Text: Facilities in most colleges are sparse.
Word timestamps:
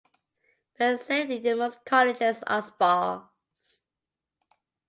Facilities 0.77 1.45
in 1.45 1.59
most 1.59 1.85
colleges 1.85 2.37
are 2.47 2.63
sparse. 2.63 3.21